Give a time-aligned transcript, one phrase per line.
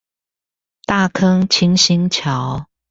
[0.87, 2.65] 大坑清新橋